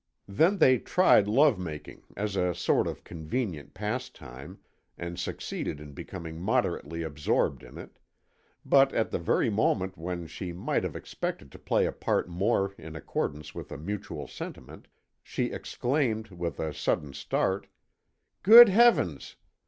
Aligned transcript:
Then 0.27 0.57
they 0.57 0.79
tried 0.79 1.27
love 1.27 1.59
making 1.59 2.01
as 2.17 2.35
a 2.35 2.55
sort 2.55 2.87
of 2.87 3.03
convenient 3.03 3.75
pastime, 3.75 4.57
and 4.97 5.19
succeeded 5.19 5.79
in 5.79 5.93
becoming 5.93 6.41
moderately 6.41 7.03
absorbed 7.03 7.61
in 7.61 7.77
it; 7.77 7.99
but 8.65 8.91
at 8.93 9.11
the 9.11 9.19
very 9.19 9.51
moment 9.51 9.99
when 9.99 10.25
she 10.25 10.53
might 10.53 10.81
have 10.83 10.93
been 10.93 11.01
expected 11.03 11.51
to 11.51 11.59
play 11.59 11.85
a 11.85 11.91
part 11.91 12.27
more 12.27 12.73
in 12.79 12.95
accordance 12.95 13.53
with 13.53 13.71
a 13.71 13.77
mutual 13.77 14.27
sentiment, 14.27 14.87
she 15.21 15.51
exclaimed 15.51 16.29
with 16.29 16.59
a 16.59 16.73
sudden 16.73 17.13
start: 17.13 17.67
"Good 18.41 18.69
Heavens! 18.69 19.35